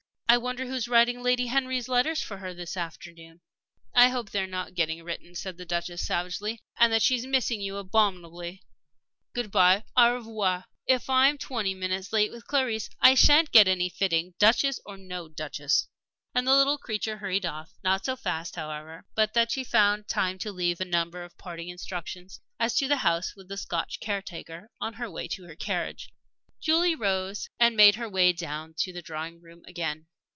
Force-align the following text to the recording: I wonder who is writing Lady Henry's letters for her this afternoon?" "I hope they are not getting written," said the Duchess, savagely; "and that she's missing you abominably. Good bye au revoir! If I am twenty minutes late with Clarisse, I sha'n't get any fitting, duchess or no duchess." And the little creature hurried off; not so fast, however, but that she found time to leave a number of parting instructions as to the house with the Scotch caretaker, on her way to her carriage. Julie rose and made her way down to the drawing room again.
I 0.33 0.37
wonder 0.37 0.65
who 0.65 0.75
is 0.75 0.87
writing 0.87 1.21
Lady 1.21 1.47
Henry's 1.47 1.89
letters 1.89 2.21
for 2.21 2.37
her 2.37 2.53
this 2.53 2.77
afternoon?" 2.77 3.41
"I 3.93 4.07
hope 4.07 4.29
they 4.31 4.39
are 4.41 4.47
not 4.47 4.75
getting 4.75 5.03
written," 5.03 5.35
said 5.35 5.57
the 5.57 5.65
Duchess, 5.65 6.07
savagely; 6.07 6.61
"and 6.77 6.93
that 6.93 7.01
she's 7.01 7.25
missing 7.25 7.59
you 7.59 7.75
abominably. 7.75 8.63
Good 9.33 9.51
bye 9.51 9.83
au 9.97 10.13
revoir! 10.13 10.67
If 10.87 11.09
I 11.09 11.27
am 11.27 11.37
twenty 11.37 11.73
minutes 11.75 12.13
late 12.13 12.31
with 12.31 12.47
Clarisse, 12.47 12.89
I 13.01 13.13
sha'n't 13.13 13.51
get 13.51 13.67
any 13.67 13.89
fitting, 13.89 14.33
duchess 14.39 14.79
or 14.85 14.95
no 14.95 15.27
duchess." 15.27 15.89
And 16.33 16.47
the 16.47 16.55
little 16.55 16.77
creature 16.77 17.17
hurried 17.17 17.45
off; 17.45 17.73
not 17.83 18.05
so 18.05 18.15
fast, 18.15 18.55
however, 18.55 19.03
but 19.15 19.33
that 19.33 19.51
she 19.51 19.65
found 19.65 20.07
time 20.07 20.39
to 20.39 20.53
leave 20.53 20.79
a 20.79 20.85
number 20.85 21.25
of 21.25 21.37
parting 21.37 21.67
instructions 21.67 22.39
as 22.57 22.73
to 22.77 22.87
the 22.87 22.99
house 23.03 23.35
with 23.35 23.49
the 23.49 23.57
Scotch 23.57 23.99
caretaker, 23.99 24.69
on 24.79 24.93
her 24.93 25.11
way 25.11 25.27
to 25.27 25.43
her 25.43 25.57
carriage. 25.57 26.09
Julie 26.61 26.95
rose 26.95 27.49
and 27.59 27.75
made 27.75 27.95
her 27.95 28.07
way 28.07 28.31
down 28.31 28.75
to 28.77 28.93
the 28.93 29.01
drawing 29.01 29.41
room 29.41 29.63
again. 29.67 30.07